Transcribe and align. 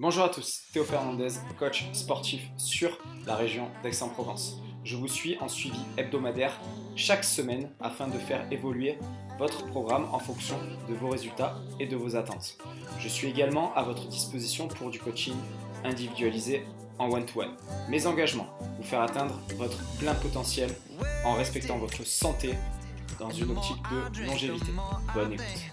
Bonjour 0.00 0.22
à 0.22 0.28
tous, 0.28 0.62
Théo 0.72 0.84
Fernandez, 0.84 1.30
coach 1.58 1.84
sportif 1.92 2.42
sur 2.56 2.96
la 3.26 3.34
région 3.34 3.68
d'Aix-en-Provence. 3.82 4.58
Je 4.84 4.94
vous 4.94 5.08
suis 5.08 5.36
en 5.40 5.48
suivi 5.48 5.80
hebdomadaire 5.96 6.56
chaque 6.94 7.24
semaine 7.24 7.72
afin 7.80 8.06
de 8.06 8.16
faire 8.16 8.46
évoluer 8.52 8.96
votre 9.40 9.66
programme 9.66 10.06
en 10.12 10.20
fonction 10.20 10.56
de 10.88 10.94
vos 10.94 11.08
résultats 11.08 11.56
et 11.80 11.86
de 11.86 11.96
vos 11.96 12.14
attentes. 12.14 12.58
Je 13.00 13.08
suis 13.08 13.26
également 13.26 13.74
à 13.74 13.82
votre 13.82 14.06
disposition 14.06 14.68
pour 14.68 14.90
du 14.90 15.00
coaching 15.00 15.34
individualisé 15.82 16.64
en 17.00 17.10
one-to-one. 17.10 17.56
Mes 17.88 18.06
engagements, 18.06 18.56
vous 18.76 18.84
faire 18.84 19.00
atteindre 19.00 19.40
votre 19.56 19.78
plein 19.98 20.14
potentiel 20.14 20.70
en 21.24 21.34
respectant 21.34 21.76
votre 21.76 22.06
santé 22.06 22.54
dans 23.18 23.30
une 23.30 23.50
optique 23.50 23.82
de 24.14 24.26
longévité. 24.26 24.70
Bonne 25.12 25.32
écoute. 25.32 25.72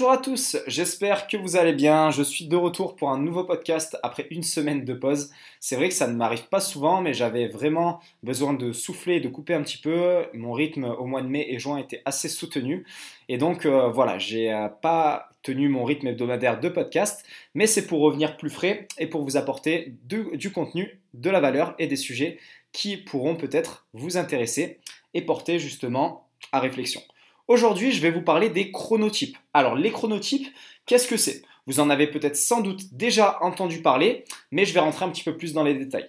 Bonjour 0.00 0.12
à 0.12 0.16
tous, 0.16 0.56
j'espère 0.66 1.26
que 1.26 1.36
vous 1.36 1.56
allez 1.56 1.74
bien. 1.74 2.10
Je 2.10 2.22
suis 2.22 2.46
de 2.46 2.56
retour 2.56 2.96
pour 2.96 3.10
un 3.10 3.18
nouveau 3.18 3.44
podcast 3.44 3.98
après 4.02 4.26
une 4.30 4.42
semaine 4.42 4.86
de 4.86 4.94
pause. 4.94 5.30
C'est 5.60 5.76
vrai 5.76 5.90
que 5.90 5.94
ça 5.94 6.06
ne 6.06 6.14
m'arrive 6.14 6.48
pas 6.48 6.60
souvent, 6.60 7.02
mais 7.02 7.12
j'avais 7.12 7.48
vraiment 7.48 8.00
besoin 8.22 8.54
de 8.54 8.72
souffler 8.72 9.20
de 9.20 9.28
couper 9.28 9.52
un 9.52 9.60
petit 9.60 9.76
peu. 9.76 10.24
Mon 10.32 10.54
rythme 10.54 10.84
au 10.84 11.04
mois 11.04 11.20
de 11.20 11.26
mai 11.26 11.44
et 11.50 11.58
juin 11.58 11.76
était 11.76 12.00
assez 12.06 12.30
soutenu. 12.30 12.86
Et 13.28 13.36
donc 13.36 13.66
euh, 13.66 13.88
voilà, 13.88 14.16
j'ai 14.16 14.50
euh, 14.50 14.68
pas 14.68 15.28
tenu 15.42 15.68
mon 15.68 15.84
rythme 15.84 16.06
hebdomadaire 16.06 16.60
de 16.60 16.70
podcast, 16.70 17.22
mais 17.52 17.66
c'est 17.66 17.86
pour 17.86 18.00
revenir 18.00 18.38
plus 18.38 18.48
frais 18.48 18.88
et 18.96 19.06
pour 19.06 19.22
vous 19.22 19.36
apporter 19.36 19.92
du 20.08 20.50
contenu, 20.50 20.98
de 21.12 21.28
la 21.28 21.40
valeur 21.40 21.74
et 21.78 21.88
des 21.88 21.96
sujets 21.96 22.38
qui 22.72 22.96
pourront 22.96 23.36
peut-être 23.36 23.86
vous 23.92 24.16
intéresser 24.16 24.80
et 25.12 25.20
porter 25.20 25.58
justement 25.58 26.26
à 26.52 26.60
réflexion. 26.60 27.02
Aujourd'hui, 27.50 27.90
je 27.90 28.00
vais 28.00 28.12
vous 28.12 28.22
parler 28.22 28.48
des 28.48 28.70
chronotypes. 28.70 29.36
Alors, 29.54 29.74
les 29.74 29.90
chronotypes, 29.90 30.46
qu'est-ce 30.86 31.08
que 31.08 31.16
c'est? 31.16 31.42
Vous 31.66 31.80
en 31.80 31.90
avez 31.90 32.06
peut-être 32.06 32.36
sans 32.36 32.60
doute 32.60 32.94
déjà 32.94 33.38
entendu 33.40 33.82
parler, 33.82 34.24
mais 34.52 34.64
je 34.64 34.72
vais 34.72 34.78
rentrer 34.78 35.04
un 35.04 35.08
petit 35.08 35.24
peu 35.24 35.36
plus 35.36 35.52
dans 35.52 35.64
les 35.64 35.74
détails. 35.74 36.08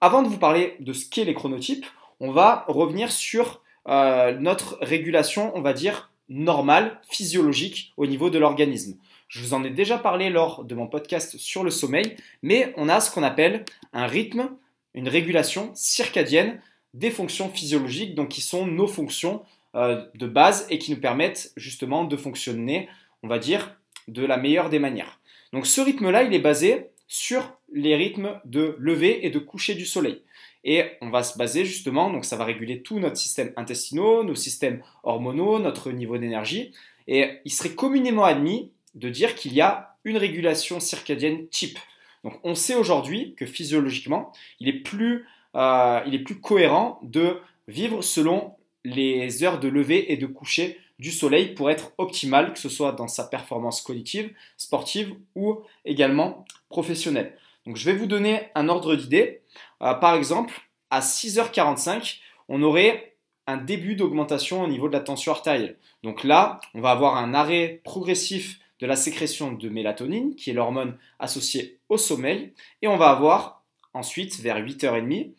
Avant 0.00 0.22
de 0.22 0.28
vous 0.28 0.38
parler 0.38 0.74
de 0.80 0.94
ce 0.94 1.10
qu'est 1.10 1.24
les 1.24 1.34
chronotypes, 1.34 1.84
on 2.20 2.30
va 2.30 2.64
revenir 2.68 3.12
sur 3.12 3.60
euh, 3.86 4.32
notre 4.40 4.78
régulation, 4.80 5.52
on 5.54 5.60
va 5.60 5.74
dire, 5.74 6.10
normale, 6.30 7.02
physiologique 7.06 7.92
au 7.98 8.06
niveau 8.06 8.30
de 8.30 8.38
l'organisme. 8.38 8.96
Je 9.28 9.42
vous 9.42 9.52
en 9.52 9.62
ai 9.62 9.68
déjà 9.68 9.98
parlé 9.98 10.30
lors 10.30 10.64
de 10.64 10.74
mon 10.74 10.86
podcast 10.86 11.36
sur 11.36 11.64
le 11.64 11.70
sommeil, 11.70 12.16
mais 12.42 12.72
on 12.78 12.88
a 12.88 13.00
ce 13.00 13.10
qu'on 13.10 13.24
appelle 13.24 13.66
un 13.92 14.06
rythme, 14.06 14.48
une 14.94 15.10
régulation 15.10 15.70
circadienne 15.74 16.62
des 16.94 17.10
fonctions 17.10 17.50
physiologiques, 17.50 18.14
donc 18.14 18.30
qui 18.30 18.40
sont 18.40 18.66
nos 18.66 18.88
fonctions 18.88 19.42
de 19.76 20.26
base 20.26 20.66
et 20.70 20.78
qui 20.78 20.90
nous 20.90 21.00
permettent 21.00 21.52
justement 21.56 22.04
de 22.04 22.16
fonctionner, 22.16 22.88
on 23.22 23.28
va 23.28 23.38
dire, 23.38 23.76
de 24.08 24.24
la 24.24 24.36
meilleure 24.36 24.70
des 24.70 24.78
manières. 24.78 25.20
Donc 25.52 25.66
ce 25.66 25.80
rythme-là, 25.80 26.22
il 26.22 26.34
est 26.34 26.40
basé 26.40 26.88
sur 27.08 27.56
les 27.72 27.94
rythmes 27.94 28.40
de 28.44 28.76
lever 28.78 29.26
et 29.26 29.30
de 29.30 29.38
coucher 29.38 29.74
du 29.74 29.84
soleil. 29.84 30.22
Et 30.64 30.84
on 31.00 31.10
va 31.10 31.22
se 31.22 31.38
baser 31.38 31.64
justement, 31.64 32.10
donc 32.10 32.24
ça 32.24 32.36
va 32.36 32.44
réguler 32.44 32.82
tout 32.82 32.98
notre 32.98 33.16
système 33.16 33.52
intestinaux, 33.56 34.24
nos 34.24 34.34
systèmes 34.34 34.82
hormonaux, 35.04 35.58
notre 35.58 35.92
niveau 35.92 36.18
d'énergie. 36.18 36.72
Et 37.06 37.38
il 37.44 37.52
serait 37.52 37.74
communément 37.74 38.24
admis 38.24 38.72
de 38.94 39.08
dire 39.08 39.34
qu'il 39.36 39.52
y 39.52 39.60
a 39.60 39.96
une 40.04 40.16
régulation 40.16 40.80
circadienne 40.80 41.46
type. 41.48 41.78
Donc 42.24 42.40
on 42.42 42.56
sait 42.56 42.74
aujourd'hui 42.74 43.34
que 43.36 43.46
physiologiquement, 43.46 44.32
il 44.58 44.68
est 44.68 44.80
plus, 44.80 45.26
euh, 45.54 46.00
il 46.06 46.14
est 46.14 46.24
plus 46.24 46.40
cohérent 46.40 46.98
de 47.02 47.38
vivre 47.68 48.02
selon 48.02 48.54
les 48.86 49.42
heures 49.42 49.58
de 49.58 49.68
lever 49.68 50.12
et 50.12 50.16
de 50.16 50.26
coucher 50.26 50.78
du 50.98 51.10
soleil 51.10 51.54
pour 51.54 51.70
être 51.70 51.92
optimal, 51.98 52.52
que 52.52 52.58
ce 52.58 52.68
soit 52.68 52.92
dans 52.92 53.08
sa 53.08 53.24
performance 53.24 53.82
cognitive, 53.82 54.32
sportive 54.56 55.14
ou 55.34 55.58
également 55.84 56.44
professionnelle. 56.68 57.36
Donc 57.66 57.76
je 57.76 57.84
vais 57.84 57.96
vous 57.96 58.06
donner 58.06 58.48
un 58.54 58.68
ordre 58.68 58.94
d'idée. 58.94 59.42
Euh, 59.82 59.94
par 59.94 60.14
exemple, 60.14 60.54
à 60.90 61.00
6h45, 61.00 62.20
on 62.48 62.62
aurait 62.62 63.16
un 63.46 63.56
début 63.56 63.96
d'augmentation 63.96 64.62
au 64.62 64.68
niveau 64.68 64.88
de 64.88 64.92
la 64.92 65.00
tension 65.00 65.32
artérielle. 65.32 65.76
Donc 66.02 66.24
là, 66.24 66.60
on 66.74 66.80
va 66.80 66.90
avoir 66.90 67.16
un 67.16 67.34
arrêt 67.34 67.80
progressif 67.84 68.60
de 68.80 68.86
la 68.86 68.96
sécrétion 68.96 69.52
de 69.52 69.68
mélatonine, 69.68 70.34
qui 70.36 70.50
est 70.50 70.54
l'hormone 70.54 70.96
associée 71.18 71.78
au 71.88 71.96
sommeil, 71.96 72.52
et 72.82 72.88
on 72.88 72.96
va 72.96 73.10
avoir 73.10 73.62
ensuite, 73.94 74.38
vers 74.40 74.58
8h30, 74.58 75.30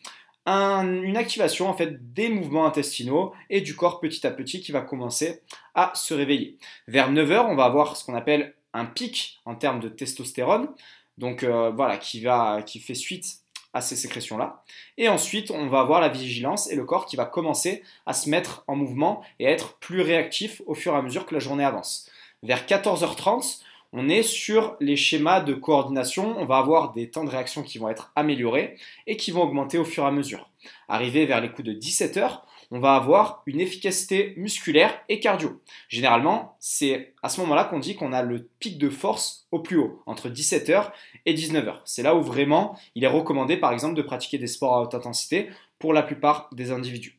une 0.48 1.16
activation 1.16 1.68
en 1.68 1.74
fait 1.74 2.12
des 2.12 2.28
mouvements 2.28 2.66
intestinaux 2.66 3.32
et 3.50 3.60
du 3.60 3.76
corps 3.76 4.00
petit 4.00 4.26
à 4.26 4.30
petit 4.30 4.60
qui 4.60 4.72
va 4.72 4.80
commencer 4.80 5.42
à 5.74 5.92
se 5.94 6.14
réveiller. 6.14 6.56
Vers 6.86 7.12
9h, 7.12 7.46
on 7.48 7.54
va 7.54 7.64
avoir 7.64 7.96
ce 7.96 8.04
qu'on 8.04 8.14
appelle 8.14 8.54
un 8.72 8.84
pic 8.84 9.40
en 9.44 9.54
termes 9.54 9.80
de 9.80 9.88
testostérone, 9.88 10.68
donc 11.16 11.42
euh, 11.42 11.70
voilà, 11.70 11.96
qui, 11.96 12.20
va, 12.20 12.62
qui 12.62 12.80
fait 12.80 12.94
suite 12.94 13.40
à 13.72 13.80
ces 13.80 13.96
sécrétions-là. 13.96 14.62
Et 14.96 15.08
ensuite, 15.08 15.50
on 15.50 15.66
va 15.66 15.80
avoir 15.80 16.00
la 16.00 16.08
vigilance 16.08 16.70
et 16.70 16.76
le 16.76 16.84
corps 16.84 17.06
qui 17.06 17.16
va 17.16 17.26
commencer 17.26 17.82
à 18.06 18.14
se 18.14 18.30
mettre 18.30 18.64
en 18.66 18.76
mouvement 18.76 19.22
et 19.38 19.46
à 19.46 19.50
être 19.50 19.78
plus 19.78 20.00
réactif 20.00 20.62
au 20.66 20.74
fur 20.74 20.94
et 20.94 20.96
à 20.96 21.02
mesure 21.02 21.26
que 21.26 21.34
la 21.34 21.40
journée 21.40 21.64
avance. 21.64 22.08
Vers 22.42 22.66
14h30, 22.66 23.60
on 23.92 24.08
est 24.08 24.22
sur 24.22 24.76
les 24.80 24.96
schémas 24.96 25.40
de 25.40 25.54
coordination, 25.54 26.36
on 26.38 26.44
va 26.44 26.58
avoir 26.58 26.92
des 26.92 27.10
temps 27.10 27.24
de 27.24 27.30
réaction 27.30 27.62
qui 27.62 27.78
vont 27.78 27.88
être 27.88 28.12
améliorés 28.16 28.76
et 29.06 29.16
qui 29.16 29.30
vont 29.30 29.42
augmenter 29.42 29.78
au 29.78 29.84
fur 29.84 30.04
et 30.04 30.08
à 30.08 30.10
mesure. 30.10 30.50
Arrivé 30.88 31.24
vers 31.24 31.40
les 31.40 31.50
coups 31.50 31.66
de 31.68 31.72
17 31.72 32.16
heures, 32.18 32.46
on 32.70 32.80
va 32.80 32.94
avoir 32.94 33.42
une 33.46 33.60
efficacité 33.60 34.34
musculaire 34.36 35.00
et 35.08 35.20
cardio. 35.20 35.62
Généralement, 35.88 36.56
c'est 36.60 37.14
à 37.22 37.30
ce 37.30 37.40
moment-là 37.40 37.64
qu'on 37.64 37.78
dit 37.78 37.96
qu'on 37.96 38.12
a 38.12 38.22
le 38.22 38.50
pic 38.58 38.76
de 38.76 38.90
force 38.90 39.46
au 39.52 39.60
plus 39.60 39.78
haut, 39.78 40.02
entre 40.04 40.28
17h 40.28 40.90
et 41.24 41.34
19h. 41.34 41.80
C'est 41.86 42.02
là 42.02 42.14
où 42.14 42.22
vraiment 42.22 42.78
il 42.94 43.04
est 43.04 43.08
recommandé 43.08 43.56
par 43.56 43.72
exemple 43.72 43.94
de 43.94 44.02
pratiquer 44.02 44.36
des 44.36 44.46
sports 44.46 44.74
à 44.74 44.82
haute 44.82 44.94
intensité 44.94 45.48
pour 45.78 45.94
la 45.94 46.02
plupart 46.02 46.50
des 46.52 46.70
individus. 46.70 47.18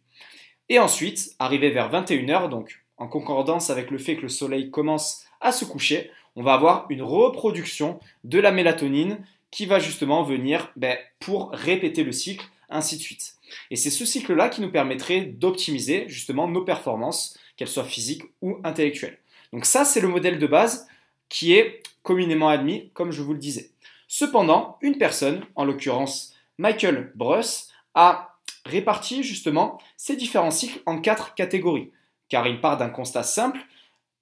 Et 0.69 0.77
ensuite, 0.77 1.31
arrivé 1.39 1.71
vers 1.71 1.91
21h, 1.91 2.49
donc 2.49 2.83
en 2.97 3.07
concordance 3.07 3.71
avec 3.71 3.89
le 3.89 3.97
fait 3.97 4.17
que 4.17 4.23
le 4.23 4.29
soleil 4.29 4.69
commence 4.69 5.25
à 5.41 5.51
se 5.51 5.65
coucher, 5.65 6.11
on 6.39 6.43
va 6.43 6.53
avoir 6.53 6.85
une 6.89 7.01
reproduction 7.01 7.99
de 8.23 8.39
la 8.39 8.53
mélatonine 8.53 9.17
qui 9.51 9.65
va 9.65 9.77
justement 9.77 10.23
venir 10.23 10.71
ben, 10.77 10.97
pour 11.19 11.51
répéter 11.51 12.05
le 12.05 12.13
cycle, 12.13 12.45
ainsi 12.69 12.95
de 12.95 13.01
suite. 13.01 13.35
Et 13.71 13.75
c'est 13.75 13.89
ce 13.89 14.05
cycle-là 14.05 14.47
qui 14.47 14.61
nous 14.61 14.71
permettrait 14.71 15.21
d'optimiser 15.21 16.05
justement 16.07 16.47
nos 16.47 16.63
performances, 16.63 17.37
qu'elles 17.57 17.67
soient 17.67 17.83
physiques 17.83 18.23
ou 18.41 18.57
intellectuelles. 18.63 19.17
Donc 19.51 19.65
ça, 19.65 19.83
c'est 19.83 19.99
le 19.99 20.07
modèle 20.07 20.39
de 20.39 20.47
base 20.47 20.87
qui 21.27 21.55
est 21.55 21.83
communément 22.03 22.47
admis, 22.47 22.89
comme 22.93 23.11
je 23.11 23.21
vous 23.21 23.33
le 23.33 23.39
disais. 23.39 23.71
Cependant, 24.07 24.77
une 24.81 24.97
personne, 24.97 25.45
en 25.55 25.65
l'occurrence 25.65 26.33
Michael 26.57 27.11
Bruss, 27.15 27.69
a 27.95 28.37
réparti 28.65 29.23
justement 29.23 29.77
ces 29.97 30.15
différents 30.15 30.51
cycles 30.51 30.79
en 30.85 31.01
quatre 31.01 31.33
catégories, 31.33 31.91
car 32.29 32.47
il 32.47 32.61
part 32.61 32.77
d'un 32.77 32.89
constat 32.89 33.23
simple 33.23 33.59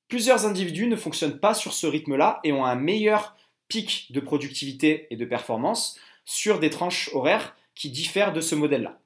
Plusieurs 0.08 0.46
individus 0.46 0.88
ne 0.88 0.96
fonctionnent 0.96 1.40
pas 1.40 1.54
sur 1.54 1.74
ce 1.74 1.86
rythme-là 1.86 2.40
et 2.44 2.52
ont 2.52 2.66
un 2.66 2.76
meilleur 2.76 3.36
pic 3.68 4.12
de 4.12 4.20
productivité 4.20 5.08
et 5.10 5.18
de 5.18 5.26
performance 5.26 6.00
sur 6.24 6.60
des 6.60 6.70
tranches 6.70 7.10
horaires 7.14 7.56
qui 7.76 7.90
diffèrent 7.90 8.34
de 8.34 8.42
ce 8.42 8.56
modèle-là. 8.56 9.00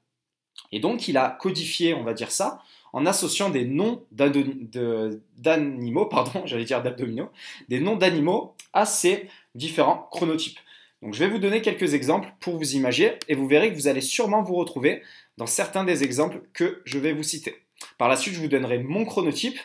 Et 0.72 0.79
donc, 0.79 1.07
il 1.07 1.17
a 1.17 1.29
codifié, 1.29 1.94
on 1.94 2.03
va 2.03 2.13
dire 2.13 2.31
ça, 2.31 2.61
en 2.94 3.06
associant 3.06 3.50
des 3.50 3.66
noms 3.66 4.03
d'animaux, 4.11 6.06
pardon, 6.06 6.44
j'allais 6.45 6.66
dire 6.66 6.81
d'abdominaux, 6.81 7.29
des 7.69 7.79
noms 7.79 7.95
d'animaux 7.95 8.56
à 8.73 8.85
ces 8.85 9.29
différents 9.56 10.07
chronotypes. 10.11 10.59
Donc, 11.01 11.13
je 11.13 11.19
vais 11.19 11.29
vous 11.29 11.40
donner 11.40 11.61
quelques 11.61 11.94
exemples 11.95 12.31
pour 12.40 12.57
vous 12.57 12.75
imaginer 12.75 13.13
et 13.28 13.35
vous 13.35 13.47
verrez 13.47 13.72
que 13.72 13.75
vous 13.75 13.88
allez 13.88 14.01
sûrement 14.01 14.44
vous 14.44 14.56
retrouver 14.56 15.01
dans 15.38 15.47
certains 15.47 15.84
des 15.84 16.03
exemples 16.03 16.41
que 16.53 16.81
je 16.85 17.00
vais 17.00 17.13
vous 17.13 17.23
citer. 17.23 17.56
Par 17.97 18.07
la 18.07 18.16
suite, 18.16 18.35
je 18.35 18.40
vous 18.40 18.47
donnerai 18.47 18.78
mon 18.79 19.06
chronotype 19.06 19.57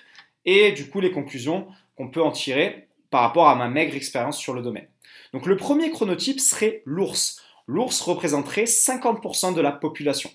et 0.46 0.72
du 0.72 0.88
coup 0.88 1.00
les 1.00 1.10
conclusions 1.10 1.66
qu'on 1.96 2.08
peut 2.08 2.22
en 2.22 2.32
tirer 2.32 2.88
par 3.10 3.22
rapport 3.22 3.48
à 3.48 3.54
ma 3.54 3.68
maigre 3.68 3.96
expérience 3.96 4.38
sur 4.38 4.54
le 4.54 4.62
domaine. 4.62 4.88
Donc 5.32 5.46
le 5.46 5.56
premier 5.56 5.90
chronotype 5.90 6.40
serait 6.40 6.82
l'ours. 6.84 7.42
L'ours 7.66 8.00
représenterait 8.00 8.64
50% 8.64 9.54
de 9.54 9.60
la 9.60 9.72
population. 9.72 10.30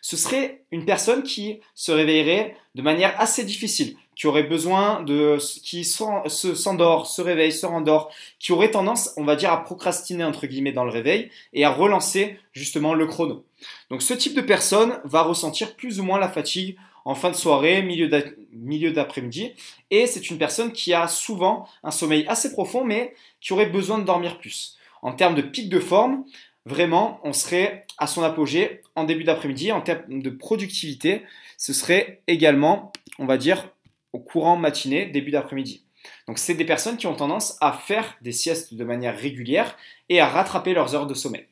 Ce 0.00 0.16
serait 0.16 0.64
une 0.72 0.84
personne 0.84 1.22
qui 1.22 1.60
se 1.76 1.92
réveillerait 1.92 2.56
de 2.74 2.82
manière 2.82 3.14
assez 3.20 3.44
difficile, 3.44 3.94
qui 4.16 4.26
aurait 4.26 4.42
besoin 4.42 5.02
de, 5.04 5.38
qui 5.62 5.84
s'endort, 5.84 7.06
se 7.06 7.22
réveille, 7.22 7.52
se 7.52 7.66
rendort, 7.66 8.12
qui 8.40 8.50
aurait 8.50 8.72
tendance, 8.72 9.12
on 9.16 9.24
va 9.24 9.36
dire, 9.36 9.52
à 9.52 9.62
procrastiner 9.62 10.24
entre 10.24 10.48
guillemets 10.48 10.72
dans 10.72 10.84
le 10.84 10.90
réveil 10.90 11.30
et 11.52 11.64
à 11.64 11.70
relancer 11.70 12.36
justement 12.52 12.94
le 12.94 13.06
chrono. 13.06 13.44
Donc 13.90 14.02
ce 14.02 14.12
type 14.12 14.34
de 14.34 14.40
personne 14.40 14.98
va 15.04 15.22
ressentir 15.22 15.76
plus 15.76 16.00
ou 16.00 16.02
moins 16.02 16.18
la 16.18 16.28
fatigue 16.28 16.76
en 17.04 17.14
fin 17.14 17.30
de 17.30 17.36
soirée, 17.36 17.82
milieu 17.82 18.92
d'après-midi. 18.92 19.54
Et 19.90 20.06
c'est 20.06 20.30
une 20.30 20.38
personne 20.38 20.72
qui 20.72 20.92
a 20.94 21.08
souvent 21.08 21.68
un 21.82 21.90
sommeil 21.90 22.24
assez 22.28 22.52
profond, 22.52 22.84
mais 22.84 23.14
qui 23.40 23.52
aurait 23.52 23.66
besoin 23.66 23.98
de 23.98 24.04
dormir 24.04 24.38
plus. 24.38 24.76
En 25.02 25.12
termes 25.12 25.34
de 25.34 25.42
pic 25.42 25.68
de 25.68 25.80
forme, 25.80 26.24
vraiment, 26.64 27.20
on 27.24 27.32
serait 27.32 27.84
à 27.98 28.06
son 28.06 28.22
apogée 28.22 28.82
en 28.94 29.04
début 29.04 29.24
d'après-midi. 29.24 29.72
En 29.72 29.80
termes 29.80 30.22
de 30.22 30.30
productivité, 30.30 31.22
ce 31.56 31.72
serait 31.72 32.22
également, 32.28 32.92
on 33.18 33.26
va 33.26 33.36
dire, 33.36 33.70
au 34.12 34.18
courant 34.18 34.56
matinée, 34.56 35.06
début 35.06 35.30
d'après-midi. 35.30 35.84
Donc 36.26 36.38
c'est 36.38 36.54
des 36.54 36.64
personnes 36.64 36.96
qui 36.96 37.06
ont 37.06 37.14
tendance 37.14 37.56
à 37.60 37.72
faire 37.72 38.16
des 38.22 38.32
siestes 38.32 38.74
de 38.74 38.84
manière 38.84 39.16
régulière 39.16 39.76
et 40.08 40.20
à 40.20 40.28
rattraper 40.28 40.74
leurs 40.74 40.94
heures 40.94 41.06
de 41.06 41.14
sommeil. 41.14 41.46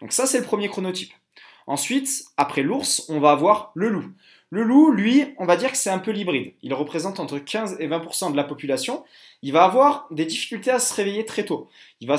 Donc 0.00 0.12
ça 0.12 0.26
c'est 0.26 0.38
le 0.38 0.44
premier 0.44 0.68
chronotype. 0.68 1.12
Ensuite, 1.66 2.24
après 2.36 2.62
l'ours, 2.62 3.04
on 3.08 3.20
va 3.20 3.30
avoir 3.30 3.70
le 3.74 3.88
loup. 3.88 4.10
Le 4.52 4.64
loup, 4.64 4.90
lui, 4.90 5.34
on 5.38 5.44
va 5.44 5.56
dire 5.56 5.70
que 5.70 5.76
c'est 5.76 5.90
un 5.90 6.00
peu 6.00 6.10
l'hybride. 6.10 6.52
Il 6.62 6.74
représente 6.74 7.20
entre 7.20 7.38
15 7.38 7.76
et 7.78 7.86
20% 7.86 8.32
de 8.32 8.36
la 8.36 8.42
population. 8.42 9.04
Il 9.42 9.52
va 9.52 9.64
avoir 9.64 10.08
des 10.10 10.24
difficultés 10.24 10.72
à 10.72 10.80
se 10.80 10.92
réveiller 10.92 11.24
très 11.24 11.44
tôt. 11.44 11.68
Il 12.00 12.08
va, 12.08 12.16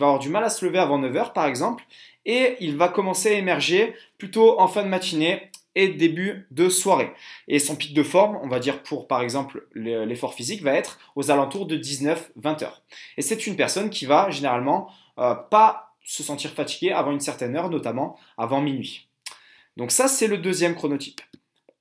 avoir 0.00 0.18
du 0.18 0.30
mal 0.30 0.44
à 0.44 0.48
se 0.48 0.64
lever 0.64 0.78
avant 0.78 0.98
9h 0.98 1.34
par 1.34 1.46
exemple. 1.46 1.84
Et 2.24 2.56
il 2.60 2.76
va 2.76 2.88
commencer 2.88 3.28
à 3.28 3.38
émerger 3.38 3.94
plutôt 4.16 4.58
en 4.58 4.66
fin 4.66 4.82
de 4.82 4.88
matinée 4.88 5.50
et 5.74 5.88
début 5.88 6.46
de 6.50 6.70
soirée. 6.70 7.12
Et 7.48 7.58
son 7.58 7.76
pic 7.76 7.92
de 7.92 8.02
forme, 8.02 8.38
on 8.42 8.48
va 8.48 8.60
dire 8.60 8.82
pour 8.82 9.06
par 9.06 9.20
exemple 9.20 9.66
l'effort 9.74 10.32
physique, 10.32 10.62
va 10.62 10.72
être 10.72 10.98
aux 11.16 11.30
alentours 11.30 11.66
de 11.66 11.76
19-20 11.76 12.64
heures. 12.64 12.82
Et 13.18 13.22
c'est 13.22 13.46
une 13.46 13.56
personne 13.56 13.90
qui 13.90 14.06
va 14.06 14.30
généralement 14.30 14.88
euh, 15.18 15.34
pas 15.34 15.94
se 16.02 16.22
sentir 16.22 16.50
fatigué 16.52 16.92
avant 16.92 17.12
une 17.12 17.20
certaine 17.20 17.56
heure, 17.56 17.68
notamment 17.68 18.18
avant 18.38 18.62
minuit. 18.62 19.08
Donc 19.76 19.90
ça, 19.90 20.08
c'est 20.08 20.28
le 20.28 20.38
deuxième 20.38 20.74
chronotype. 20.74 21.20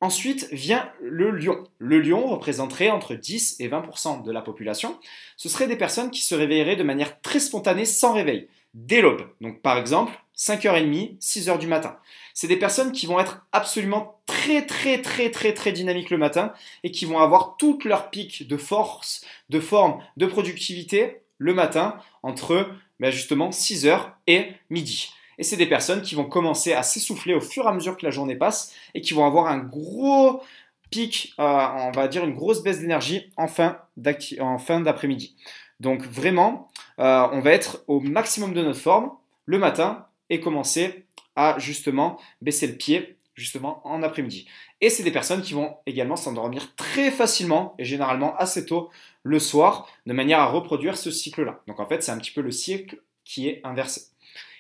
Ensuite 0.04 0.50
vient 0.52 0.92
le 1.02 1.32
lion. 1.32 1.64
Le 1.80 1.98
lion 1.98 2.28
représenterait 2.28 2.90
entre 2.90 3.16
10 3.16 3.62
et 3.62 3.70
20% 3.70 4.22
de 4.22 4.32
la 4.34 4.42
population. 4.42 5.00
Ce 5.38 5.48
seraient 5.48 5.66
des 5.66 5.78
personnes 5.78 6.12
qui 6.12 6.26
se 6.26 6.36
réveilleraient 6.36 6.76
de 6.76 6.84
manière 6.84 7.22
très 7.22 7.40
spontanée 7.40 7.86
sans 7.86 8.12
réveil, 8.12 8.50
dès 8.74 9.00
l'aube. 9.00 9.26
Donc 9.40 9.62
par 9.62 9.78
exemple, 9.78 10.12
5h30, 10.36 11.18
6h 11.22 11.58
du 11.58 11.68
matin. 11.68 11.96
C'est 12.34 12.50
des 12.50 12.58
personnes 12.58 12.92
qui 12.92 13.06
vont 13.06 13.18
être 13.18 13.46
absolument 13.54 14.20
très 14.26 14.66
très 14.66 15.02
très 15.02 15.32
très 15.32 15.54
très 15.54 15.72
dynamiques 15.72 16.10
le 16.10 16.18
matin 16.18 16.52
et 16.84 16.92
qui 16.92 17.06
vont 17.06 17.20
avoir 17.20 17.56
toutes 17.56 17.86
leurs 17.86 18.10
pics 18.10 18.46
de 18.46 18.58
force, 18.58 19.24
de 19.48 19.62
forme, 19.62 20.04
de 20.18 20.26
productivité 20.26 21.22
le 21.38 21.54
matin 21.54 21.96
entre 22.24 22.70
ben, 23.00 23.10
justement 23.10 23.52
6h 23.52 24.12
et 24.28 24.50
midi. 24.70 25.14
Et 25.38 25.44
c'est 25.44 25.58
des 25.58 25.68
personnes 25.68 26.02
qui 26.02 26.16
vont 26.16 26.26
commencer 26.26 26.74
à 26.74 26.84
s'essouffler 26.84 27.34
au 27.34 27.42
fur 27.42 27.66
et 27.66 27.68
à 27.68 27.74
mesure 27.74 27.98
que 27.98 28.06
la 28.06 28.12
journée 28.12 28.36
passe 28.36 28.74
et 28.94 29.02
qui 29.02 29.14
vont 29.14 29.26
avoir 29.26 29.48
un 29.48 29.60
gros 29.60 30.42
pic, 30.90 31.34
euh, 31.40 31.44
on 31.44 31.92
va 31.92 32.08
dire 32.08 32.24
une 32.24 32.36
grosse 32.36 32.62
baisse 32.62 32.80
d'énergie 32.80 33.32
en 33.36 33.48
fin 33.48 33.80
d'après-midi. 33.98 35.36
Donc 35.80 36.04
vraiment, 36.04 36.70
euh, 37.00 37.28
on 37.32 37.42
va 37.42 37.52
être 37.52 37.84
au 37.88 38.00
maximum 38.00 38.54
de 38.54 38.62
notre 38.62 38.80
forme 38.80 39.12
le 39.46 39.58
matin 39.58 40.06
et 40.30 40.40
commencer 40.40 41.06
à 41.36 41.56
justement 41.58 42.20
baisser 42.42 42.68
le 42.68 42.76
pied 42.76 43.18
justement 43.36 43.82
en 43.86 44.04
après-midi. 44.04 44.48
Et 44.82 44.90
c'est 44.90 45.04
des 45.04 45.12
personnes 45.12 45.42
qui 45.42 45.54
vont 45.54 45.76
également 45.86 46.16
s'endormir 46.16 46.76
très 46.76 47.10
facilement 47.10 47.74
et 47.80 47.86
généralement 47.86 48.36
assez 48.36 48.66
tôt 48.66 48.90
le 49.24 49.40
soir 49.40 49.88
de 50.06 50.14
manière 50.14 50.40
à 50.40 50.46
reproduire 50.46 50.98
ce 50.98 51.10
cycle-là. 51.10 51.62
Donc 51.68 51.80
en 51.80 51.88
fait, 51.88 52.04
c'est 52.04 52.12
un 52.12 52.18
petit 52.18 52.32
peu 52.32 52.42
le 52.42 52.52
cycle 52.52 53.02
qui 53.26 53.48
est 53.48 53.62
inversé. 53.64 54.13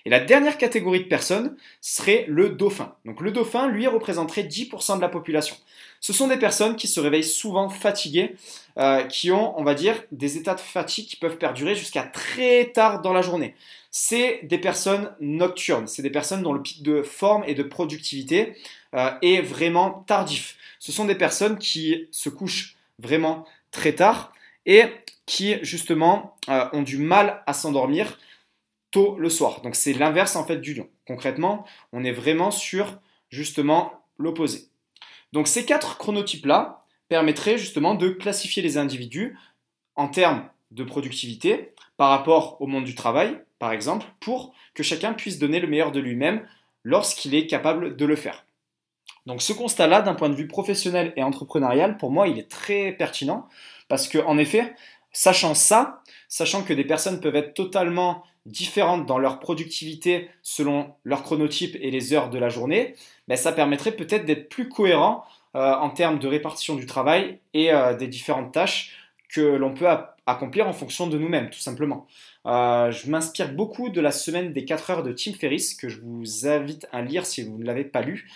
Et 0.05 0.09
la 0.09 0.19
dernière 0.19 0.57
catégorie 0.57 0.99
de 0.99 1.07
personnes 1.07 1.55
serait 1.79 2.25
le 2.27 2.49
dauphin. 2.49 2.95
Donc 3.05 3.21
le 3.21 3.31
dauphin, 3.31 3.67
lui, 3.67 3.87
représenterait 3.87 4.43
10% 4.43 4.97
de 4.97 5.01
la 5.01 5.09
population. 5.09 5.55
Ce 6.01 6.11
sont 6.11 6.27
des 6.27 6.37
personnes 6.37 6.75
qui 6.75 6.89
se 6.89 6.99
réveillent 6.99 7.23
souvent 7.23 7.69
fatiguées, 7.69 8.35
euh, 8.77 9.03
qui 9.03 9.31
ont, 9.31 9.57
on 9.57 9.63
va 9.63 9.73
dire, 9.73 10.03
des 10.11 10.37
états 10.37 10.55
de 10.55 10.59
fatigue 10.59 11.07
qui 11.07 11.15
peuvent 11.15 11.37
perdurer 11.37 11.75
jusqu'à 11.75 12.03
très 12.03 12.71
tard 12.73 13.01
dans 13.01 13.13
la 13.13 13.21
journée. 13.21 13.55
C'est 13.91 14.41
des 14.43 14.57
personnes 14.57 15.13
nocturnes, 15.21 15.87
c'est 15.87 16.01
des 16.01 16.09
personnes 16.09 16.43
dont 16.43 16.51
le 16.51 16.61
pic 16.61 16.83
de 16.83 17.03
forme 17.03 17.43
et 17.47 17.53
de 17.53 17.63
productivité 17.63 18.57
euh, 18.95 19.11
est 19.21 19.41
vraiment 19.41 20.03
tardif. 20.07 20.57
Ce 20.79 20.91
sont 20.91 21.05
des 21.05 21.15
personnes 21.15 21.57
qui 21.57 22.07
se 22.11 22.27
couchent 22.27 22.75
vraiment 22.99 23.45
très 23.71 23.93
tard 23.93 24.33
et 24.65 24.83
qui 25.25 25.55
justement 25.63 26.35
euh, 26.49 26.65
ont 26.73 26.81
du 26.81 26.97
mal 26.97 27.43
à 27.47 27.53
s'endormir 27.53 28.17
tôt 28.93 29.17
le 29.17 29.29
soir. 29.29 29.61
Donc 29.61 29.75
c'est 29.75 29.91
l'inverse 29.91 30.37
en 30.37 30.45
fait 30.45 30.57
du 30.57 30.73
lion. 30.73 30.87
Concrètement, 31.05 31.65
on 31.91 32.03
est 32.05 32.11
vraiment 32.11 32.51
sur 32.51 32.99
justement 33.29 33.91
l'opposé. 34.17 34.69
Donc 35.33 35.47
ces 35.47 35.65
quatre 35.65 35.97
chronotypes-là 35.97 36.79
permettraient 37.09 37.57
justement 37.57 37.95
de 37.95 38.09
classifier 38.09 38.61
les 38.61 38.77
individus 38.77 39.35
en 39.95 40.07
termes 40.07 40.47
de 40.71 40.83
productivité 40.83 41.73
par 41.97 42.09
rapport 42.09 42.61
au 42.61 42.67
monde 42.67 42.85
du 42.85 42.95
travail, 42.95 43.39
par 43.59 43.71
exemple, 43.71 44.05
pour 44.19 44.53
que 44.75 44.83
chacun 44.83 45.13
puisse 45.13 45.39
donner 45.39 45.59
le 45.59 45.67
meilleur 45.67 45.91
de 45.91 45.99
lui-même 45.99 46.47
lorsqu'il 46.83 47.33
est 47.35 47.47
capable 47.47 47.95
de 47.95 48.05
le 48.05 48.15
faire. 48.15 48.45
Donc 49.25 49.41
ce 49.41 49.53
constat-là, 49.53 50.01
d'un 50.01 50.15
point 50.15 50.29
de 50.29 50.35
vue 50.35 50.47
professionnel 50.47 51.13
et 51.15 51.23
entrepreneurial, 51.23 51.97
pour 51.97 52.11
moi, 52.11 52.27
il 52.27 52.37
est 52.37 52.49
très 52.49 52.91
pertinent 52.91 53.47
parce 53.87 54.07
que, 54.07 54.19
en 54.19 54.37
effet, 54.37 54.75
sachant 55.11 55.55
ça, 55.55 56.03
sachant 56.27 56.63
que 56.63 56.73
des 56.73 56.83
personnes 56.83 57.21
peuvent 57.21 57.35
être 57.35 57.53
totalement 57.53 58.23
différentes 58.45 59.05
dans 59.05 59.17
leur 59.17 59.39
productivité 59.39 60.29
selon 60.41 60.93
leur 61.03 61.23
chronotype 61.23 61.77
et 61.79 61.91
les 61.91 62.13
heures 62.13 62.29
de 62.29 62.37
la 62.37 62.49
journée, 62.49 62.95
ben, 63.27 63.37
ça 63.37 63.51
permettrait 63.51 63.93
peut-être 63.93 64.25
d'être 64.25 64.49
plus 64.49 64.69
cohérent 64.69 65.23
euh, 65.55 65.73
en 65.75 65.89
termes 65.89 66.19
de 66.19 66.27
répartition 66.27 66.75
du 66.75 66.85
travail 66.85 67.39
et 67.53 67.71
euh, 67.71 67.95
des 67.95 68.07
différentes 68.07 68.53
tâches 68.53 68.97
que 69.29 69.41
l'on 69.41 69.73
peut 69.73 69.87
accomplir 70.25 70.67
en 70.67 70.73
fonction 70.73 71.07
de 71.07 71.17
nous-mêmes, 71.17 71.49
tout 71.49 71.59
simplement. 71.59 72.07
Euh, 72.45 72.91
je 72.91 73.09
m'inspire 73.09 73.53
beaucoup 73.53 73.89
de 73.89 74.01
la 74.01 74.11
semaine 74.11 74.51
des 74.51 74.65
4 74.65 74.89
heures 74.91 75.03
de 75.03 75.11
Tim 75.11 75.33
Ferriss, 75.33 75.73
que 75.73 75.89
je 75.89 75.99
vous 76.01 76.47
invite 76.47 76.87
à 76.91 77.01
lire 77.01 77.25
si 77.25 77.43
vous 77.43 77.57
ne 77.57 77.65
l'avez 77.65 77.85
pas 77.85 78.01
lu. 78.01 78.29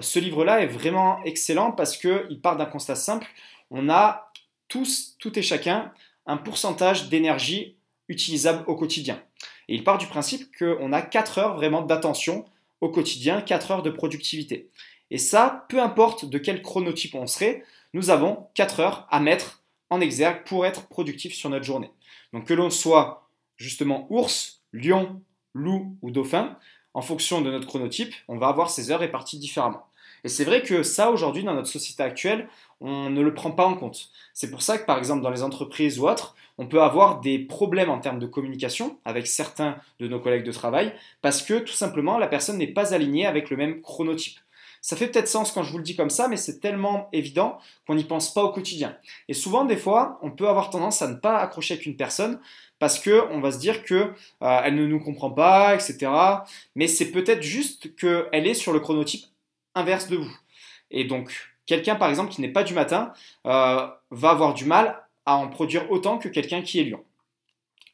Ce 0.00 0.18
livre-là 0.18 0.60
est 0.60 0.66
vraiment 0.66 1.22
excellent 1.24 1.72
parce 1.72 1.96
qu'il 1.96 2.40
part 2.42 2.56
d'un 2.56 2.66
constat 2.66 2.96
simple. 2.96 3.26
On 3.70 3.88
a 3.88 4.32
tous, 4.68 5.16
tout 5.18 5.36
et 5.38 5.42
chacun, 5.42 5.92
un 6.26 6.36
pourcentage 6.36 7.08
d'énergie 7.08 7.76
utilisable 8.08 8.64
au 8.66 8.74
quotidien. 8.74 9.20
Et 9.68 9.74
il 9.74 9.84
part 9.84 9.98
du 9.98 10.06
principe 10.06 10.56
qu'on 10.58 10.92
a 10.92 11.02
4 11.02 11.38
heures 11.38 11.56
vraiment 11.56 11.82
d'attention 11.82 12.44
au 12.80 12.88
quotidien, 12.88 13.40
4 13.40 13.70
heures 13.70 13.82
de 13.82 13.90
productivité. 13.90 14.68
Et 15.10 15.18
ça, 15.18 15.66
peu 15.68 15.80
importe 15.80 16.24
de 16.24 16.38
quel 16.38 16.62
chronotype 16.62 17.14
on 17.14 17.26
serait, 17.26 17.64
nous 17.92 18.10
avons 18.10 18.48
4 18.54 18.80
heures 18.80 19.06
à 19.10 19.20
mettre 19.20 19.62
en 19.90 20.00
exergue 20.00 20.44
pour 20.44 20.66
être 20.66 20.88
productif 20.88 21.34
sur 21.34 21.50
notre 21.50 21.64
journée. 21.64 21.90
Donc 22.32 22.46
que 22.46 22.54
l'on 22.54 22.70
soit 22.70 23.28
justement 23.56 24.06
ours, 24.10 24.62
lion, 24.72 25.20
loup 25.54 25.96
ou 26.02 26.10
dauphin, 26.10 26.56
en 26.94 27.02
fonction 27.02 27.40
de 27.40 27.50
notre 27.50 27.66
chronotype, 27.66 28.14
on 28.28 28.36
va 28.36 28.48
avoir 28.48 28.70
ces 28.70 28.90
heures 28.90 29.00
réparties 29.00 29.38
différemment. 29.38 29.86
Et 30.24 30.28
c'est 30.28 30.44
vrai 30.44 30.62
que 30.62 30.82
ça, 30.82 31.10
aujourd'hui, 31.10 31.44
dans 31.44 31.54
notre 31.54 31.68
société 31.68 32.02
actuelle, 32.02 32.48
on 32.80 33.10
ne 33.10 33.20
le 33.20 33.34
prend 33.34 33.50
pas 33.50 33.66
en 33.66 33.74
compte. 33.74 34.10
C'est 34.32 34.50
pour 34.50 34.62
ça 34.62 34.78
que, 34.78 34.86
par 34.86 34.98
exemple, 34.98 35.22
dans 35.22 35.30
les 35.30 35.42
entreprises 35.42 35.98
ou 35.98 36.08
autres, 36.08 36.34
on 36.58 36.66
peut 36.66 36.82
avoir 36.82 37.20
des 37.20 37.38
problèmes 37.38 37.90
en 37.90 37.98
termes 37.98 38.18
de 38.18 38.26
communication 38.26 38.98
avec 39.04 39.26
certains 39.26 39.76
de 39.98 40.08
nos 40.08 40.20
collègues 40.20 40.44
de 40.44 40.52
travail, 40.52 40.94
parce 41.22 41.42
que 41.42 41.58
tout 41.58 41.72
simplement, 41.72 42.18
la 42.18 42.26
personne 42.26 42.58
n'est 42.58 42.66
pas 42.66 42.94
alignée 42.94 43.26
avec 43.26 43.50
le 43.50 43.56
même 43.56 43.80
chronotype. 43.80 44.38
Ça 44.80 44.96
fait 44.96 45.08
peut-être 45.08 45.28
sens 45.28 45.50
quand 45.50 45.62
je 45.62 45.72
vous 45.72 45.78
le 45.78 45.82
dis 45.84 45.96
comme 45.96 46.10
ça, 46.10 46.28
mais 46.28 46.36
c'est 46.36 46.60
tellement 46.60 47.08
évident 47.14 47.58
qu'on 47.86 47.94
n'y 47.94 48.04
pense 48.04 48.34
pas 48.34 48.44
au 48.44 48.52
quotidien. 48.52 48.98
Et 49.28 49.32
souvent, 49.32 49.64
des 49.64 49.78
fois, 49.78 50.18
on 50.20 50.30
peut 50.30 50.46
avoir 50.46 50.68
tendance 50.68 51.00
à 51.00 51.08
ne 51.08 51.14
pas 51.14 51.38
accrocher 51.38 51.72
avec 51.72 51.86
une 51.86 51.96
personne 51.96 52.38
parce 52.78 53.02
qu'on 53.02 53.40
va 53.40 53.50
se 53.50 53.58
dire 53.58 53.82
qu'elle 53.82 54.12
euh, 54.42 54.70
ne 54.70 54.86
nous 54.86 55.00
comprend 55.00 55.30
pas, 55.30 55.74
etc. 55.74 56.12
Mais 56.74 56.86
c'est 56.86 57.12
peut-être 57.12 57.42
juste 57.42 57.96
qu'elle 57.96 58.46
est 58.46 58.52
sur 58.52 58.74
le 58.74 58.80
chronotype 58.80 59.24
inverse 59.74 60.08
de 60.08 60.18
vous. 60.18 60.36
Et 60.90 61.04
donc, 61.04 61.32
quelqu'un, 61.64 61.94
par 61.94 62.10
exemple, 62.10 62.30
qui 62.30 62.42
n'est 62.42 62.52
pas 62.52 62.62
du 62.62 62.74
matin, 62.74 63.14
euh, 63.46 63.88
va 64.10 64.30
avoir 64.30 64.52
du 64.52 64.66
mal 64.66 65.03
à 65.26 65.36
en 65.36 65.48
produire 65.48 65.90
autant 65.90 66.18
que 66.18 66.28
quelqu'un 66.28 66.62
qui 66.62 66.80
est 66.80 66.84
lion. 66.84 67.00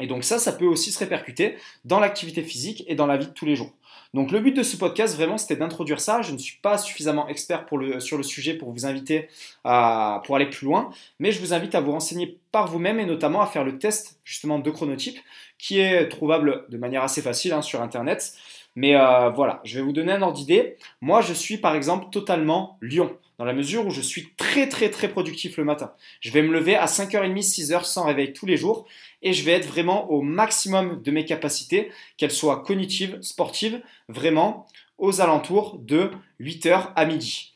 Et 0.01 0.07
donc 0.07 0.25
ça, 0.25 0.39
ça 0.39 0.53
peut 0.53 0.67
aussi 0.67 0.93
se 0.93 0.99
répercuter 0.99 1.57
dans 1.85 2.01
l'activité 2.01 2.43
physique 2.43 2.85
et 2.87 2.95
dans 2.95 3.07
la 3.07 3.17
vie 3.17 3.27
de 3.27 3.33
tous 3.33 3.45
les 3.45 3.55
jours. 3.55 3.73
Donc 4.13 4.33
le 4.33 4.41
but 4.41 4.53
de 4.53 4.63
ce 4.63 4.77
podcast, 4.77 5.15
vraiment, 5.15 5.39
c'était 5.39 5.57
d'introduire 5.57 6.01
ça. 6.01 6.21
Je 6.23 6.33
ne 6.33 6.39
suis 6.39 6.59
pas 6.61 6.79
suffisamment 6.79 7.29
expert 7.29 7.67
sur 8.01 8.17
le 8.17 8.23
sujet 8.25 8.55
pour 8.55 8.73
vous 8.73 8.87
inviter 8.87 9.29
à, 9.63 10.23
pour 10.25 10.35
aller 10.35 10.47
plus 10.47 10.65
loin, 10.65 10.91
mais 11.21 11.31
je 11.31 11.41
vous 11.41 11.55
invite 11.55 11.75
à 11.77 11.81
vous 11.81 11.93
renseigner 11.93 12.39
par 12.51 12.67
vous-même 12.67 12.99
et 12.99 13.05
notamment 13.05 13.41
à 13.41 13.47
faire 13.47 13.63
le 13.63 13.79
test 13.79 14.19
justement 14.25 14.59
de 14.59 14.71
chronotype 14.71 15.19
qui 15.59 15.79
est 15.79 16.09
trouvable 16.09 16.65
de 16.71 16.77
manière 16.77 17.05
assez 17.05 17.23
facile 17.23 17.53
hein, 17.53 17.63
sur 17.63 17.83
Internet. 17.83 18.35
Mais 18.81 18.97
euh, 18.97 19.29
voilà, 19.29 19.61
je 19.63 19.77
vais 19.77 19.85
vous 19.85 19.93
donner 19.93 20.11
un 20.13 20.23
ordre 20.23 20.39
d'idée. 20.39 20.79
Moi, 21.03 21.21
je 21.21 21.35
suis 21.35 21.59
par 21.59 21.75
exemple 21.75 22.07
totalement 22.11 22.79
lion, 22.81 23.15
dans 23.39 23.45
la 23.45 23.53
mesure 23.53 23.87
où 23.87 23.91
je 23.91 24.01
suis 24.01 24.33
très 24.39 24.71
très 24.71 24.89
très 24.89 25.09
productif 25.09 25.59
le 25.59 25.65
matin. 25.65 25.93
Je 26.23 26.31
vais 26.31 26.41
me 26.41 26.51
lever 26.51 26.77
à 26.77 26.87
5h30, 26.87 27.47
6h 27.47 27.85
sans 27.85 28.07
réveil 28.07 28.33
tous 28.33 28.47
les 28.47 28.57
jours 28.57 28.87
et 29.21 29.35
je 29.35 29.45
vais 29.45 29.53
être 29.53 29.67
vraiment 29.67 30.11
au 30.11 30.23
maximum 30.23 31.03
de 31.03 31.11
mes 31.11 31.27
capacités, 31.27 31.91
qu'elles 32.17 32.31
soient 32.31 32.63
cognitives, 32.63 33.19
sportives, 33.21 33.83
vraiment 34.09 34.67
aux 34.97 35.21
alentours 35.21 35.79
de 35.79 36.11
8h 36.41 36.95
à 36.97 37.05
midi. 37.05 37.53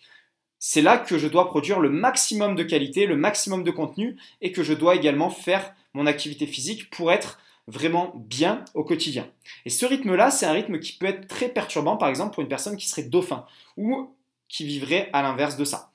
C'est 0.58 0.82
là 0.82 0.98
que 0.98 1.16
je 1.16 1.28
dois 1.28 1.46
produire 1.46 1.80
le 1.80 1.88
maximum 1.88 2.54
de 2.54 2.64
qualité, 2.64 3.06
le 3.06 3.16
maximum 3.16 3.64
de 3.64 3.70
contenu 3.70 4.18
et 4.42 4.52
que 4.52 4.62
je 4.62 4.74
dois 4.74 4.94
également 4.94 5.30
faire 5.30 5.72
mon 5.94 6.04
activité 6.04 6.46
physique 6.46 6.90
pour 6.90 7.10
être 7.12 7.38
vraiment 7.66 8.12
bien 8.14 8.64
au 8.74 8.84
quotidien. 8.84 9.26
Et 9.64 9.70
ce 9.70 9.86
rythme-là, 9.86 10.30
c'est 10.30 10.46
un 10.46 10.52
rythme 10.52 10.78
qui 10.78 10.92
peut 10.92 11.06
être 11.06 11.26
très 11.28 11.48
perturbant, 11.48 11.96
par 11.96 12.08
exemple, 12.08 12.34
pour 12.34 12.42
une 12.42 12.48
personne 12.48 12.76
qui 12.76 12.88
serait 12.88 13.04
dauphin 13.04 13.46
ou 13.76 14.10
qui 14.48 14.66
vivrait 14.66 15.08
à 15.12 15.22
l'inverse 15.22 15.56
de 15.56 15.64
ça. 15.64 15.90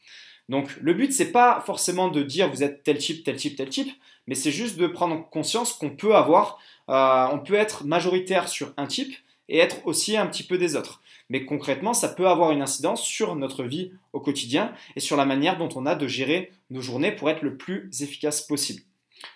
Donc 0.50 0.76
le 0.82 0.94
but, 0.96 1.14
c'est 1.14 1.32
pas 1.32 1.62
forcément 1.66 2.10
de 2.10 2.24
dire 2.24 2.50
vous 2.50 2.64
êtes 2.64 2.84
tel 2.84 2.98
type, 2.98 3.24
tel 3.24 3.36
type, 3.36 3.56
tel 3.56 3.70
type, 3.70 3.92
mais 4.26 4.36
c'est 4.36 4.52
juste 4.52 4.78
de 4.78 4.88
prendre 4.88 5.30
conscience 5.30 5.74
qu'on 5.74 5.92
peut 5.92 6.16
avoir, 6.16 6.60
euh, 6.90 7.28
on 7.32 7.40
peut 7.40 7.54
être 7.54 7.86
majoritaire 7.86 8.50
sur 8.50 8.74
un 8.76 8.88
type 8.88 9.16
et 9.48 9.60
être 9.60 9.86
aussi 9.86 10.18
un 10.18 10.26
petit 10.26 10.44
peu 10.44 10.58
des 10.58 10.76
autres. 10.76 11.02
Mais 11.30 11.46
concrètement, 11.46 11.94
ça 11.94 12.10
peut 12.10 12.28
avoir 12.28 12.52
une 12.52 12.64
incidence 12.64 13.04
sur 13.04 13.36
notre 13.36 13.64
vie 13.64 13.92
au 14.14 14.20
quotidien 14.20 14.74
et 14.96 15.00
sur 15.00 15.16
la 15.16 15.26
manière 15.26 15.58
dont 15.58 15.70
on 15.76 15.86
a 15.86 15.94
de 15.94 16.08
gérer 16.08 16.52
nos 16.72 16.82
journées 16.82 17.12
pour 17.12 17.30
être 17.30 17.44
le 17.44 17.56
plus 17.56 17.90
efficace 18.02 18.42
possible. 18.42 18.82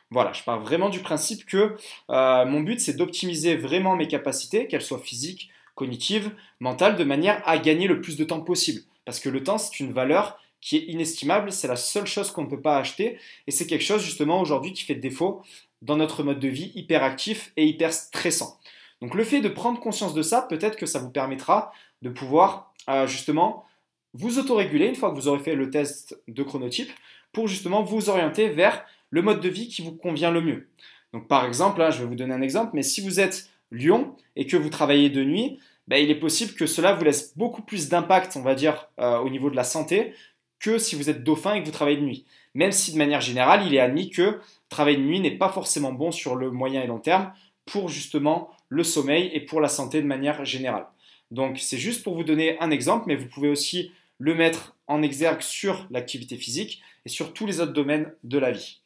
Voilà, 0.09 0.33
je 0.33 0.43
pars 0.43 0.59
vraiment 0.59 0.89
du 0.89 0.99
principe 0.99 1.45
que 1.45 1.75
euh, 2.09 2.45
mon 2.45 2.61
but, 2.61 2.79
c'est 2.79 2.93
d'optimiser 2.93 3.55
vraiment 3.55 3.95
mes 3.95 4.07
capacités, 4.07 4.67
qu'elles 4.67 4.81
soient 4.81 4.99
physiques, 4.99 5.49
cognitives, 5.75 6.31
mentales, 6.59 6.95
de 6.95 7.03
manière 7.03 7.41
à 7.45 7.57
gagner 7.57 7.87
le 7.87 8.01
plus 8.01 8.17
de 8.17 8.23
temps 8.23 8.41
possible. 8.41 8.81
Parce 9.05 9.19
que 9.19 9.29
le 9.29 9.43
temps, 9.43 9.57
c'est 9.57 9.79
une 9.79 9.91
valeur 9.91 10.39
qui 10.61 10.77
est 10.77 10.85
inestimable, 10.87 11.51
c'est 11.51 11.67
la 11.67 11.75
seule 11.75 12.05
chose 12.05 12.31
qu'on 12.31 12.43
ne 12.43 12.49
peut 12.49 12.61
pas 12.61 12.77
acheter, 12.77 13.17
et 13.47 13.51
c'est 13.51 13.67
quelque 13.67 13.83
chose 13.83 14.03
justement 14.03 14.39
aujourd'hui 14.39 14.71
qui 14.71 14.83
fait 14.83 14.95
défaut 14.95 15.41
dans 15.81 15.97
notre 15.97 16.23
mode 16.23 16.39
de 16.39 16.47
vie 16.47 16.71
hyper 16.75 17.03
actif 17.03 17.51
et 17.57 17.65
hyper 17.65 17.91
stressant. 17.91 18.57
Donc 19.01 19.15
le 19.15 19.25
fait 19.25 19.41
de 19.41 19.49
prendre 19.49 19.81
conscience 19.81 20.13
de 20.13 20.21
ça, 20.21 20.41
peut-être 20.43 20.77
que 20.77 20.85
ça 20.85 20.99
vous 20.99 21.09
permettra 21.09 21.73
de 22.01 22.09
pouvoir 22.09 22.71
euh, 22.89 23.05
justement 23.07 23.65
vous 24.13 24.39
autoréguler 24.39 24.87
une 24.87 24.95
fois 24.95 25.09
que 25.09 25.15
vous 25.15 25.27
aurez 25.27 25.39
fait 25.39 25.55
le 25.55 25.69
test 25.69 26.17
de 26.29 26.43
chronotype 26.43 26.91
pour 27.33 27.47
justement 27.47 27.83
vous 27.83 28.09
orienter 28.09 28.47
vers 28.47 28.85
le 29.13 29.21
mode 29.21 29.41
de 29.41 29.49
vie 29.49 29.67
qui 29.67 29.83
vous 29.83 29.95
convient 29.95 30.31
le 30.31 30.41
mieux. 30.41 30.69
Donc 31.13 31.27
par 31.27 31.45
exemple, 31.45 31.77
là, 31.77 31.91
je 31.91 31.99
vais 31.99 32.07
vous 32.07 32.15
donner 32.15 32.33
un 32.33 32.41
exemple, 32.41 32.71
mais 32.73 32.81
si 32.81 32.99
vous 32.99 33.19
êtes 33.19 33.47
lion 33.71 34.15
et 34.35 34.47
que 34.47 34.57
vous 34.57 34.69
travaillez 34.69 35.11
de 35.11 35.23
nuit, 35.23 35.59
ben, 35.87 35.97
il 35.97 36.09
est 36.09 36.19
possible 36.19 36.53
que 36.53 36.65
cela 36.65 36.93
vous 36.93 37.03
laisse 37.03 37.37
beaucoup 37.37 37.61
plus 37.61 37.89
d'impact, 37.89 38.35
on 38.37 38.41
va 38.41 38.55
dire, 38.55 38.89
euh, 38.99 39.19
au 39.19 39.29
niveau 39.29 39.51
de 39.51 39.55
la 39.55 39.63
santé 39.63 40.15
que 40.59 40.79
si 40.79 40.95
vous 40.95 41.11
êtes 41.11 41.23
dauphin 41.23 41.53
et 41.53 41.61
que 41.61 41.65
vous 41.65 41.71
travaillez 41.71 41.97
de 41.97 42.05
nuit. 42.05 42.25
Même 42.55 42.71
si 42.71 42.91
de 42.91 42.97
manière 42.97 43.21
générale, 43.21 43.67
il 43.67 43.75
est 43.75 43.79
admis 43.79 44.09
que 44.09 44.39
travailler 44.69 44.97
de 44.97 45.03
nuit 45.03 45.19
n'est 45.19 45.37
pas 45.37 45.49
forcément 45.49 45.93
bon 45.93 46.11
sur 46.11 46.35
le 46.35 46.49
moyen 46.49 46.81
et 46.81 46.87
long 46.87 46.99
terme 46.99 47.31
pour 47.65 47.89
justement 47.89 48.49
le 48.69 48.83
sommeil 48.83 49.29
et 49.33 49.41
pour 49.41 49.61
la 49.61 49.69
santé 49.69 50.01
de 50.01 50.07
manière 50.07 50.43
générale. 50.43 50.87
Donc 51.29 51.59
c'est 51.59 51.77
juste 51.77 52.03
pour 52.03 52.15
vous 52.15 52.23
donner 52.23 52.57
un 52.61 52.71
exemple, 52.71 53.05
mais 53.07 53.15
vous 53.15 53.27
pouvez 53.27 53.49
aussi 53.49 53.91
le 54.17 54.33
mettre 54.33 54.75
en 54.87 55.03
exergue 55.03 55.41
sur 55.41 55.85
l'activité 55.91 56.35
physique 56.35 56.81
et 57.05 57.09
sur 57.09 57.33
tous 57.33 57.45
les 57.45 57.59
autres 57.59 57.73
domaines 57.73 58.11
de 58.23 58.39
la 58.39 58.51
vie. 58.51 58.79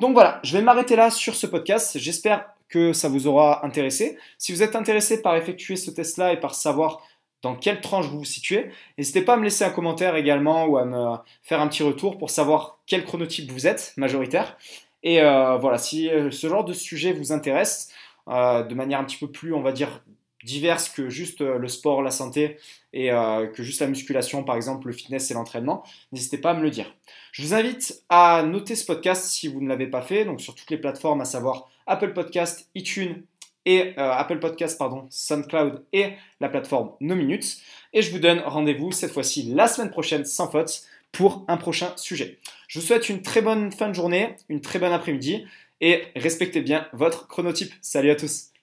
Donc 0.00 0.12
voilà, 0.12 0.40
je 0.42 0.56
vais 0.56 0.62
m'arrêter 0.62 0.96
là 0.96 1.10
sur 1.10 1.34
ce 1.34 1.46
podcast. 1.46 1.98
J'espère 1.98 2.46
que 2.68 2.92
ça 2.92 3.08
vous 3.08 3.26
aura 3.26 3.64
intéressé. 3.64 4.18
Si 4.38 4.52
vous 4.52 4.62
êtes 4.62 4.76
intéressé 4.76 5.22
par 5.22 5.36
effectuer 5.36 5.76
ce 5.76 5.90
test-là 5.90 6.32
et 6.32 6.40
par 6.40 6.54
savoir 6.54 7.02
dans 7.42 7.54
quelle 7.54 7.80
tranche 7.80 8.06
vous 8.06 8.18
vous 8.18 8.24
situez. 8.24 8.70
N'hésitez 8.98 9.22
pas 9.22 9.34
à 9.34 9.36
me 9.36 9.44
laisser 9.44 9.64
un 9.64 9.70
commentaire 9.70 10.16
également 10.16 10.66
ou 10.66 10.78
à 10.78 10.84
me 10.84 11.16
faire 11.42 11.60
un 11.60 11.68
petit 11.68 11.82
retour 11.82 12.18
pour 12.18 12.30
savoir 12.30 12.78
quel 12.86 13.04
chronotype 13.04 13.50
vous 13.52 13.66
êtes, 13.66 13.92
majoritaire. 13.96 14.56
Et 15.02 15.20
euh, 15.20 15.56
voilà, 15.56 15.78
si 15.78 16.10
euh, 16.10 16.30
ce 16.30 16.48
genre 16.48 16.64
de 16.64 16.72
sujet 16.72 17.12
vous 17.12 17.32
intéresse, 17.32 17.92
euh, 18.28 18.64
de 18.64 18.74
manière 18.74 18.98
un 18.98 19.04
petit 19.04 19.18
peu 19.18 19.30
plus, 19.30 19.54
on 19.54 19.62
va 19.62 19.72
dire, 19.72 20.02
diverse 20.46 20.88
que 20.88 21.10
juste 21.10 21.40
le 21.40 21.68
sport, 21.68 22.00
la 22.00 22.10
santé 22.10 22.56
et 22.94 23.10
que 23.54 23.62
juste 23.62 23.80
la 23.80 23.88
musculation, 23.88 24.44
par 24.44 24.56
exemple, 24.56 24.86
le 24.86 24.94
fitness 24.94 25.30
et 25.30 25.34
l'entraînement, 25.34 25.82
n'hésitez 26.12 26.38
pas 26.38 26.52
à 26.52 26.54
me 26.54 26.62
le 26.62 26.70
dire. 26.70 26.94
Je 27.32 27.42
vous 27.42 27.52
invite 27.52 28.02
à 28.08 28.42
noter 28.42 28.76
ce 28.76 28.86
podcast 28.86 29.26
si 29.26 29.48
vous 29.48 29.60
ne 29.60 29.68
l'avez 29.68 29.88
pas 29.88 30.00
fait, 30.00 30.24
donc 30.24 30.40
sur 30.40 30.54
toutes 30.54 30.70
les 30.70 30.78
plateformes, 30.78 31.20
à 31.20 31.26
savoir 31.26 31.68
Apple 31.86 32.14
Podcast, 32.14 32.70
iTunes, 32.74 33.22
et 33.66 33.94
euh, 33.98 34.12
Apple 34.12 34.38
Podcast, 34.38 34.78
pardon, 34.78 35.06
SoundCloud 35.10 35.84
et 35.92 36.12
la 36.40 36.48
plateforme 36.48 36.92
No 37.00 37.14
Minutes. 37.14 37.58
Et 37.92 38.00
je 38.00 38.10
vous 38.12 38.20
donne 38.20 38.38
rendez-vous 38.38 38.92
cette 38.92 39.12
fois-ci 39.12 39.42
la 39.52 39.66
semaine 39.66 39.90
prochaine 39.90 40.24
sans 40.24 40.50
faute 40.50 40.84
pour 41.12 41.44
un 41.48 41.56
prochain 41.56 41.92
sujet. 41.96 42.38
Je 42.68 42.78
vous 42.78 42.86
souhaite 42.86 43.08
une 43.08 43.22
très 43.22 43.42
bonne 43.42 43.72
fin 43.72 43.88
de 43.88 43.94
journée, 43.94 44.36
une 44.48 44.60
très 44.60 44.78
bonne 44.78 44.92
après-midi 44.92 45.44
et 45.80 46.04
respectez 46.14 46.62
bien 46.62 46.86
votre 46.92 47.26
chronotype. 47.26 47.74
Salut 47.82 48.10
à 48.10 48.16
tous 48.16 48.55